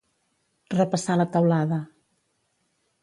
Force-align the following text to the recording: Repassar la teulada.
Repassar 0.77 1.17
la 1.21 1.27
teulada. 1.37 1.81